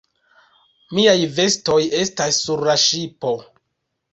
Miaj 0.99 1.13
vestoj 1.35 1.77
estas 1.99 2.41
sur 2.47 2.67
la 2.71 2.77
ŝipo. 2.87 3.35